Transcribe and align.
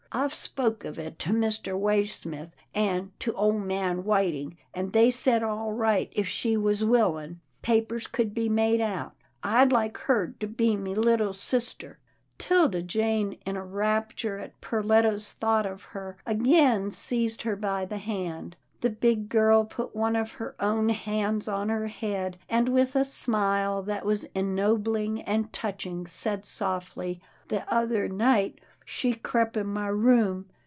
I've 0.13 0.33
spoke 0.33 0.83
of 0.83 0.99
it 0.99 1.17
to 1.19 1.29
Mr. 1.29 1.79
Waysmith, 1.79 2.51
an' 2.75 3.13
to 3.19 3.33
ole 3.33 3.53
man 3.57 4.03
Whiting, 4.03 4.57
an' 4.73 4.91
they 4.91 5.09
said 5.09 5.41
all 5.41 5.71
right, 5.71 6.09
if 6.11 6.27
she 6.27 6.57
was 6.57 6.83
willin'. 6.83 7.39
Papers 7.61 8.07
could 8.07 8.33
be 8.33 8.49
made 8.49 8.81
out. 8.81 9.13
I'd 9.41 9.71
like 9.71 9.95
her 9.99 10.35
to 10.41 10.47
be 10.47 10.75
my 10.75 10.89
leetle 10.91 11.31
sister." 11.31 11.97
'Tilda 12.37 12.81
Jane, 12.81 13.37
in 13.45 13.55
a 13.55 13.63
rapture 13.63 14.37
at 14.37 14.59
Perletta's 14.59 15.31
thought 15.31 15.65
of 15.65 15.81
her, 15.83 16.17
again 16.25 16.91
seized 16.91 17.43
her 17.43 17.55
by 17.55 17.85
the 17.85 17.97
hand. 17.97 18.57
The 18.81 18.89
big 18.89 19.29
girl 19.29 19.63
put 19.63 19.95
one 19.95 20.17
of 20.17 20.33
her 20.33 20.57
own 20.59 20.89
hands 20.89 21.47
on 21.47 21.69
her 21.69 21.87
head, 21.87 22.37
and 22.49 22.67
with 22.67 22.97
a 22.97 23.05
smile 23.05 23.81
that 23.83 24.05
was 24.05 24.25
ennobling 24.35 25.21
and 25.21 25.53
touching, 25.53 26.05
said 26.05 26.45
softly," 26.45 27.21
The 27.47 27.63
other 27.73 28.09
night, 28.09 28.59
she 28.83 29.13
crep' 29.13 29.55
in 29.55 29.67
my 29.67 29.87
room. 29.87 30.47